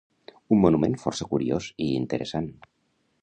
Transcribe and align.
Un 0.55 0.61
monument 0.61 0.95
força 1.03 1.27
curiós 1.35 1.69
i 1.89 1.91
interessant. 1.99 2.51